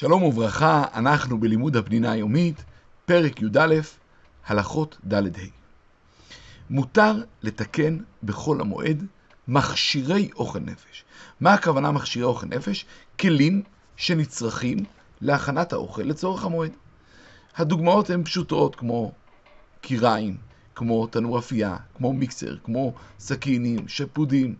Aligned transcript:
שלום 0.00 0.22
וברכה, 0.22 0.84
אנחנו 0.94 1.40
בלימוד 1.40 1.76
הפנינה 1.76 2.12
היומית, 2.12 2.64
פרק 3.04 3.42
י"א, 3.42 3.74
הלכות 4.46 4.98
ד'-ה'. 5.12 5.48
מותר 6.70 7.22
לתקן 7.42 7.98
בחול 8.22 8.60
המועד 8.60 9.06
מכשירי 9.48 10.30
אוכל 10.36 10.58
נפש. 10.58 11.04
מה 11.40 11.54
הכוונה 11.54 11.90
מכשירי 11.90 12.24
אוכל 12.24 12.46
נפש? 12.46 12.86
כלים 13.20 13.62
שנצרכים 13.96 14.78
להכנת 15.20 15.72
האוכל 15.72 16.02
לצורך 16.02 16.44
המועד. 16.44 16.72
הדוגמאות 17.56 18.10
הן 18.10 18.24
פשוטות 18.24 18.76
כמו 18.76 19.12
קיריים, 19.80 20.36
כמו 20.74 21.06
תנור 21.06 21.38
אפייה, 21.38 21.76
כמו 21.94 22.12
מיקסר, 22.12 22.56
כמו 22.64 22.94
סכינים, 23.18 23.88
שפודים. 23.88 24.54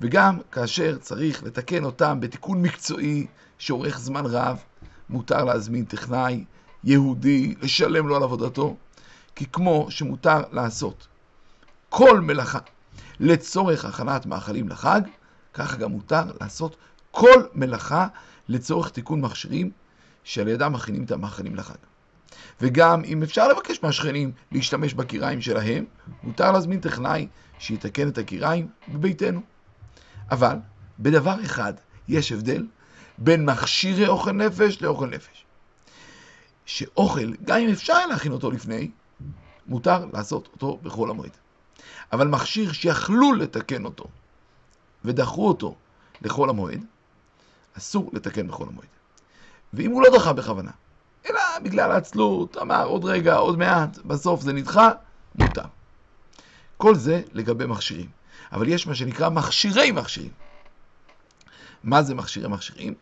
וגם 0.00 0.38
כאשר 0.52 0.98
צריך 0.98 1.42
לתקן 1.42 1.84
אותם 1.84 2.20
בתיקון 2.20 2.62
מקצועי 2.62 3.26
שאורך 3.58 3.98
זמן 3.98 4.26
רב, 4.26 4.58
מותר 5.10 5.44
להזמין 5.44 5.84
טכנאי 5.84 6.44
יהודי, 6.84 7.54
לשלם 7.62 8.08
לו 8.08 8.16
על 8.16 8.22
עבודתו, 8.22 8.76
כי 9.34 9.46
כמו 9.52 9.86
שמותר 9.90 10.42
לעשות 10.52 11.06
כל 11.88 12.20
מלאכה 12.20 12.58
לצורך 13.20 13.84
הכנת 13.84 14.26
מאכלים 14.26 14.68
לחג, 14.68 15.00
ככה 15.54 15.76
גם 15.76 15.90
מותר 15.90 16.22
לעשות 16.40 16.76
כל 17.10 17.42
מלאכה 17.54 18.06
לצורך 18.48 18.90
תיקון 18.90 19.20
מכשירים 19.20 19.70
שעל 20.24 20.48
ידם 20.48 20.72
מכינים 20.72 21.04
את 21.04 21.10
המאכלים 21.10 21.56
לחג. 21.56 21.74
וגם 22.60 23.04
אם 23.04 23.22
אפשר 23.22 23.48
לבקש 23.48 23.82
מהשכנים 23.82 24.32
להשתמש 24.52 24.94
בקיריים 24.94 25.40
שלהם, 25.40 25.84
מותר 26.22 26.52
להזמין 26.52 26.80
טכנאי 26.80 27.28
שיתקן 27.58 28.08
את 28.08 28.18
הקיריים 28.18 28.68
בביתנו. 28.88 29.40
אבל 30.30 30.56
בדבר 30.98 31.36
אחד 31.44 31.72
יש 32.08 32.32
הבדל 32.32 32.66
בין 33.18 33.44
מכשירי 33.44 34.08
אוכל 34.08 34.32
נפש 34.32 34.82
לאוכל 34.82 35.06
נפש. 35.06 35.44
שאוכל, 36.66 37.32
גם 37.44 37.58
אם 37.58 37.68
אפשר 37.68 38.06
להכין 38.06 38.32
אותו 38.32 38.50
לפני, 38.50 38.90
מותר 39.66 40.04
לעשות 40.12 40.48
אותו 40.52 40.78
בכל 40.82 41.10
המועד. 41.10 41.30
אבל 42.12 42.28
מכשיר 42.28 42.72
שיכלו 42.72 43.32
לתקן 43.32 43.84
אותו 43.84 44.04
ודחו 45.04 45.48
אותו 45.48 45.74
לכל 46.22 46.50
המועד, 46.50 46.84
אסור 47.78 48.10
לתקן 48.12 48.48
בכל 48.48 48.64
המועד. 48.68 48.88
ואם 49.72 49.90
הוא 49.90 50.02
לא 50.02 50.18
דחה 50.18 50.32
בכוונה, 50.32 50.70
אלא 51.30 51.40
בגלל 51.62 51.92
העצלות, 51.92 52.56
אמר 52.56 52.86
עוד 52.86 53.04
רגע, 53.04 53.34
עוד 53.36 53.58
מעט, 53.58 53.98
בסוף 53.98 54.40
זה 54.40 54.52
נדחה, 54.52 54.90
מותר. 55.34 55.64
כל 56.76 56.94
זה 56.94 57.22
לגבי 57.32 57.66
מכשירים. 57.66 58.08
אבל 58.52 58.68
יש 58.68 58.86
מה 58.86 58.94
שנקרא 58.94 59.28
מכשירי 59.28 59.90
מכשירים. 59.90 60.30
מה 61.84 62.02
זה 62.02 62.14
מכשירי 62.14 62.48
מכשירים? 62.48 62.94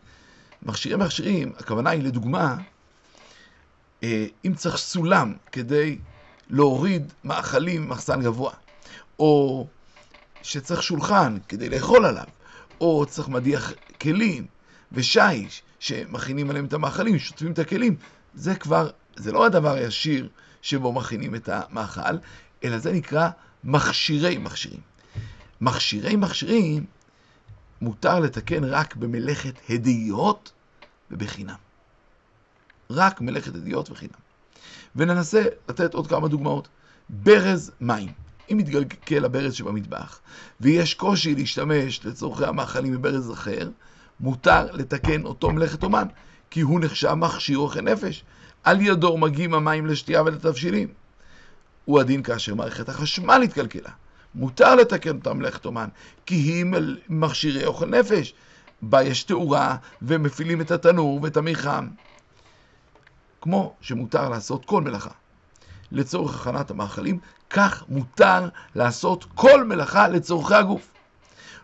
מכשירי 0.63 0.95
מכשירים, 0.95 1.51
הכוונה 1.57 1.89
היא 1.89 2.03
לדוגמה, 2.03 2.57
אה, 4.03 4.25
אם 4.45 4.53
צריך 4.55 4.77
סולם 4.77 5.33
כדי 5.51 5.97
להוריד 6.49 7.13
מאכלים 7.23 7.85
ממחסן 7.85 8.21
גבוה, 8.21 8.53
או 9.19 9.67
שצריך 10.41 10.83
שולחן 10.83 11.37
כדי 11.47 11.69
לאכול 11.69 12.05
עליו, 12.05 12.25
או 12.81 13.05
צריך 13.05 13.29
מדיח 13.29 13.73
כלים 14.01 14.45
ושיש 14.91 15.63
שמכינים 15.79 16.49
עליהם 16.49 16.65
את 16.65 16.73
המאכלים, 16.73 17.19
שוטפים 17.19 17.51
את 17.51 17.59
הכלים, 17.59 17.95
זה 18.33 18.55
כבר, 18.55 18.89
זה 19.15 19.31
לא 19.31 19.45
הדבר 19.45 19.73
הישיר 19.73 20.29
שבו 20.61 20.91
מכינים 20.91 21.35
את 21.35 21.49
המאכל, 21.49 22.17
אלא 22.63 22.77
זה 22.77 22.93
נקרא 22.93 23.29
מכשירי 23.63 24.37
מכשירים. 24.37 24.79
מכשירי 25.61 26.15
מכשירים 26.15 26.85
מותר 27.81 28.19
לתקן 28.19 28.63
רק 28.63 28.95
במלאכת 28.95 29.53
הדיות 29.69 30.51
ובחינם. 31.11 31.55
רק 32.89 33.21
מלאכת 33.21 33.55
הדיות 33.55 33.91
וחינם. 33.91 34.25
וננסה 34.95 35.43
לתת 35.69 35.93
עוד 35.93 36.07
כמה 36.07 36.27
דוגמאות. 36.27 36.67
ברז 37.09 37.71
מים. 37.81 38.11
אם 38.51 38.57
מתגלגל 38.57 39.25
הברז 39.25 39.53
שבמטבח, 39.53 40.19
ויש 40.61 40.93
קושי 40.93 41.35
להשתמש 41.35 42.05
לצורכי 42.05 42.45
המאכלים 42.45 42.93
בברז 42.93 43.31
אחר, 43.31 43.69
מותר 44.19 44.71
לתקן 44.71 45.25
אותו 45.25 45.51
מלאכת 45.51 45.83
אומן, 45.83 46.07
כי 46.49 46.61
הוא 46.61 46.79
נחשב 46.79 47.13
מכשיר 47.13 47.57
אוכל 47.57 47.81
נפש. 47.81 48.23
על 48.63 48.81
ידו 48.81 49.17
מגיעים 49.17 49.53
המים 49.53 49.85
לשתייה 49.85 50.23
ולתבשילים. 50.23 50.87
הוא 51.85 51.99
הדין 51.99 52.23
כאשר 52.23 52.55
מערכת 52.55 52.89
החשמל 52.89 53.41
התקלקלה. 53.43 53.89
מותר 54.35 54.75
לתקן 54.75 55.15
אותה 55.15 55.33
מלאכת 55.33 55.65
אומן, 55.65 55.87
כי 56.25 56.35
היא 56.35 56.65
מכשירי 57.09 57.65
אוכל 57.65 57.85
נפש. 57.85 58.33
בה 58.81 59.03
יש 59.03 59.23
תאורה, 59.23 59.75
ומפעילים 60.01 60.61
את 60.61 60.71
התנור 60.71 61.19
ואת 61.23 61.37
המיחם. 61.37 61.87
כמו 63.41 63.75
שמותר 63.81 64.29
לעשות 64.29 64.65
כל 64.65 64.81
מלאכה. 64.81 65.09
לצורך 65.91 66.47
הכנת 66.47 66.71
המאכלים, 66.71 67.19
כך 67.49 67.83
מותר 67.89 68.49
לעשות 68.75 69.25
כל 69.35 69.63
מלאכה 69.63 70.07
לצורכי 70.07 70.55
הגוף. 70.55 70.91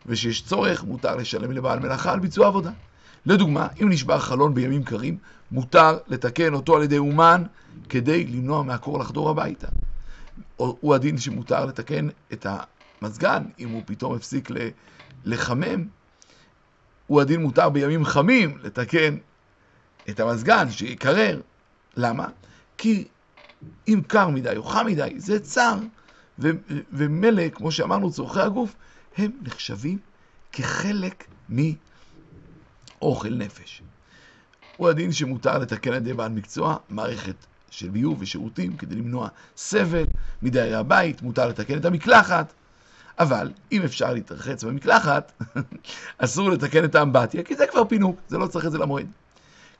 ושיש 0.06 0.42
צורך, 0.42 0.84
מותר 0.84 1.16
לשלם 1.16 1.52
לבעל 1.52 1.80
מלאכה 1.80 2.12
על 2.12 2.20
ביצוע 2.20 2.48
עבודה. 2.48 2.72
לדוגמה, 3.26 3.68
אם 3.82 3.90
נשבר 3.90 4.20
חלון 4.20 4.54
בימים 4.54 4.84
קרים, 4.84 5.18
מותר 5.52 5.98
לתקן 6.08 6.54
אותו 6.54 6.76
על 6.76 6.84
ידי 6.84 6.98
אומן 6.98 7.44
כדי 7.90 8.24
למנוע 8.24 8.64
מהקור 8.64 9.00
לחדור 9.00 9.30
הביתה. 9.30 9.68
הוא 10.68 10.96
הדין 10.96 11.18
שמותר 11.18 11.66
לתקן 11.66 12.08
את 12.34 12.46
המזגן, 13.02 13.44
אם 13.60 13.70
הוא 13.70 13.84
פתאום 13.86 14.16
הפסיק 14.16 14.50
לחמם. 15.26 15.88
הוא 17.08 17.22
הדין 17.22 17.42
מותר 17.42 17.70
בימים 17.70 18.06
חמים 18.06 18.58
לתקן 18.64 19.18
את 20.10 20.20
המזגן, 20.20 20.72
שיקרר. 20.72 21.42
למה? 21.98 22.28
כי 22.78 23.08
אם 23.88 24.02
קר 24.08 24.30
מדי 24.30 24.58
או 24.58 24.64
חם 24.64 24.86
מדי, 24.86 25.14
זה 25.18 25.40
צר, 25.40 25.78
ומילא, 26.92 27.50
כמו 27.50 27.72
שאמרנו, 27.72 28.12
צורכי 28.12 28.40
הגוף, 28.40 28.76
הם 29.18 29.32
נחשבים 29.42 29.98
כחלק 30.52 31.28
מאוכל 31.50 33.30
נפש. 33.30 33.82
הוא 34.78 34.90
הדין 34.90 35.12
שמותר 35.12 35.58
לתקן 35.58 35.92
על 35.92 35.98
ידי 35.98 36.14
בעל 36.14 36.32
מקצוע 36.32 36.78
מערכת 36.90 37.36
של 37.72 37.90
ביוב 37.90 38.22
ושירותים 38.22 38.78
כדי 38.78 38.96
למנוע 38.96 39.28
סבל 39.58 40.06
מדיירי 40.42 40.76
הבית, 40.76 41.22
מותר 41.22 41.48
לתקן 41.48 41.78
את 41.78 41.86
המקלחת. 41.86 42.54
אבל 43.20 43.52
אם 43.72 43.82
אפשר 43.84 44.14
להתרחץ 44.14 44.64
במקלחת, 44.64 45.32
אסור 46.18 46.50
לתקן 46.50 46.84
את 46.84 46.96
האמבטיה, 46.96 47.44
כי 47.44 47.56
זה 47.56 47.68
כבר 47.68 47.86
פינוק, 47.86 48.20
זה 48.28 48.38
לא 48.38 48.48
צריך 48.48 48.66
את 48.66 48.72
זה 48.72 48.78
למועד. 48.78 49.08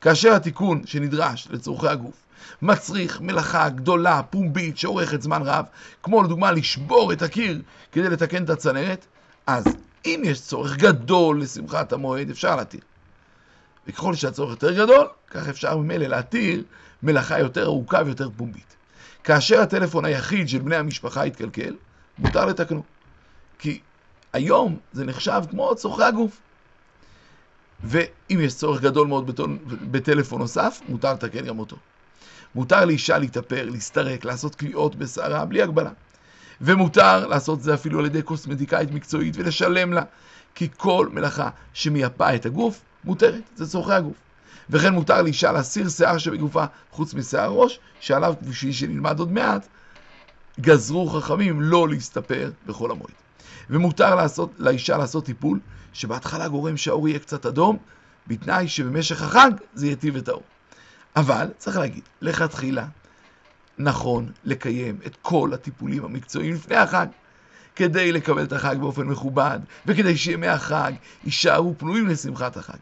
כאשר 0.02 0.34
התיקון 0.34 0.82
שנדרש 0.86 1.48
לצורכי 1.52 1.88
הגוף 1.88 2.16
מצריך 2.62 3.22
מלאכה 3.22 3.70
גדולה, 3.70 4.24
פומבית, 4.24 4.78
שאורכת 4.78 5.22
זמן 5.22 5.42
רב, 5.42 5.66
כמו 6.04 6.24
לדוגמה 6.24 6.52
לשבור 6.52 7.14
את 7.14 7.22
הקיר 7.22 7.62
כדי 7.92 8.10
לתקן 8.10 8.44
את 8.44 8.50
הצנרת, 8.50 9.06
אז 9.48 9.64
אם 10.06 10.22
יש 10.26 10.42
צורך 10.42 10.78
גדול 10.78 11.42
לשמחת 11.42 11.94
המועד, 11.94 12.30
אפשר 12.30 12.56
להתיר. 12.56 12.82
וככל 13.88 14.16
שהצורך 14.16 14.52
יותר 14.52 14.84
גדול, 14.84 15.08
כך 15.28 15.48
אפשר 15.48 15.78
ממילא 15.78 16.08
להתיר 16.08 16.64
מלאכה 17.04 17.40
יותר 17.40 17.66
ארוכה 17.66 18.02
ויותר 18.06 18.30
פומבית. 18.38 18.76
כאשר 19.24 19.62
הטלפון 19.62 20.06
היחיד 20.06 20.50
של 20.50 20.60
בני 20.60 20.76
המשפחה 20.76 21.26
יתקלקל, 21.26 21.76
מותר 22.20 22.46
לתקנו. 22.46 22.84
כי 23.60 23.80
היום 24.34 24.80
זה 24.94 25.06
נחשב 25.06 25.42
כמו 25.50 25.76
צורכי 25.76 26.04
הגוף. 26.04 26.42
ואם 27.84 28.40
יש 28.42 28.56
צורך 28.56 28.82
גדול 28.82 29.08
מאוד 29.08 29.42
בטלפון 29.92 30.42
נוסף, 30.42 30.82
מותר 30.90 31.14
לתקן 31.14 31.46
גם 31.46 31.60
אותו. 31.60 31.78
מותר 32.56 32.86
לאישה 32.86 33.18
להתאפר, 33.18 33.70
להסתרק, 33.70 34.26
לעשות 34.26 34.56
קליעות 34.56 34.96
בשערה, 34.96 35.46
בלי 35.46 35.62
הגבלה. 35.62 35.92
ומותר 36.62 37.28
לעשות 37.28 37.62
זה 37.62 37.74
אפילו 37.74 38.00
על 38.00 38.06
ידי 38.06 38.22
קוסמטיקאית 38.22 38.92
מקצועית 38.92 39.34
ולשלם 39.38 39.94
לה, 39.94 40.04
כי 40.56 40.70
כל 40.78 41.10
מלאכה 41.12 41.50
שמייפה 41.74 42.36
את 42.36 42.46
הגוף 42.46 42.82
מותרת, 43.04 43.42
זה 43.56 43.68
צורכי 43.68 43.94
הגוף. 43.94 44.16
וכן 44.70 44.94
מותר 44.94 45.22
לאישה 45.22 45.52
להסיר 45.52 45.90
שיער 45.90 46.18
שבגופה 46.18 46.66
חוץ 46.92 47.14
משיער 47.14 47.50
ראש, 47.50 47.80
שעליו, 48.00 48.34
כפי 48.42 48.74
שנלמד 48.74 49.20
עוד 49.20 49.32
מעט, 49.32 49.68
גזרו 50.60 51.08
חכמים 51.08 51.62
לא 51.62 51.90
להסתפר 51.90 52.52
בכל 52.66 52.92
המועד. 52.92 53.12
ומותר 53.70 54.16
לעשות, 54.16 54.52
לאישה 54.58 54.98
לעשות 54.98 55.26
טיפול 55.26 55.60
שבהתחלה 55.94 56.48
גורם 56.48 56.78
שהאור 56.78 57.10
יהיה 57.10 57.20
קצת 57.20 57.46
אדום, 57.46 57.78
בתנאי 58.28 58.68
שבמשך 58.68 59.22
החג 59.22 59.52
זה 59.74 59.88
יטיב 59.88 60.16
את 60.16 60.30
האור. 60.30 60.44
אבל, 61.16 61.48
צריך 61.58 61.78
להגיד, 61.78 62.04
לכתחילה, 62.22 62.86
נכון 63.78 64.32
לקיים 64.44 64.98
את 65.06 65.18
כל 65.22 65.52
הטיפולים 65.54 66.06
המקצועיים 66.06 66.54
לפני 66.54 66.76
החג, 66.76 67.08
כדי 67.76 68.12
לקבל 68.12 68.44
את 68.44 68.54
החג 68.54 68.76
באופן 68.80 69.02
מכובד, 69.02 69.60
וכדי 69.86 70.18
שימי 70.18 70.48
החג 70.48 70.92
יישארו 71.24 71.76
פנויים 71.78 72.08
לשמחת 72.08 72.58
החג. 72.58 72.78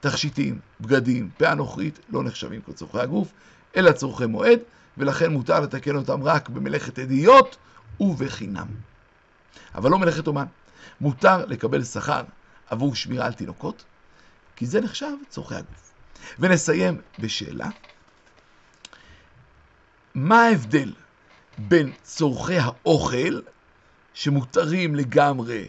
תכשיטים, 0.00 0.58
בגדים, 0.80 1.30
פאה 1.36 1.54
נוכרית, 1.54 1.98
לא 2.08 2.24
נחשבים 2.24 2.60
כצורכי 2.62 2.98
הגוף, 2.98 3.32
אלא 3.76 3.92
צורכי 3.92 4.26
מועד, 4.26 4.58
ולכן 4.98 5.32
מותר 5.32 5.60
לתקן 5.60 5.96
אותם 5.96 6.22
רק 6.22 6.48
במלאכת 6.48 6.98
עדיות 6.98 7.56
ובחינם. 8.00 8.66
אבל 9.74 9.90
לא 9.90 9.98
מלאכת 9.98 10.26
אומן. 10.26 10.46
מותר 11.00 11.46
לקבל 11.46 11.84
שכר 11.84 12.22
עבור 12.70 12.94
שמירה 12.94 13.26
על 13.26 13.32
תינוקות, 13.32 13.84
כי 14.56 14.66
זה 14.66 14.80
נחשב 14.80 15.12
צורכי 15.28 15.54
הגוף. 15.54 15.92
ונסיים 16.38 17.00
בשאלה, 17.18 17.68
מה 20.14 20.42
ההבדל 20.42 20.92
בין 21.58 21.92
צורכי 22.02 22.58
האוכל, 22.58 23.40
שמותרים 24.14 24.94
לגמרי 24.94 25.68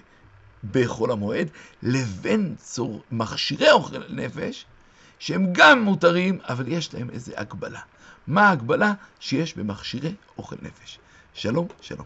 בחול 0.71 1.11
המועד, 1.11 1.47
לבין 1.83 2.56
צור... 2.57 3.01
מכשירי 3.11 3.71
אוכל 3.71 3.97
נפש, 4.09 4.65
שהם 5.19 5.47
גם 5.51 5.81
מותרים, 5.81 6.39
אבל 6.50 6.67
יש 6.67 6.94
להם 6.94 7.09
איזו 7.09 7.31
הגבלה. 7.38 7.79
מה 8.27 8.50
ההגבלה 8.50 8.94
שיש 9.19 9.57
במכשירי 9.57 10.13
אוכל 10.38 10.56
נפש? 10.61 11.00
שלום, 11.33 11.67
שלום. 11.81 12.06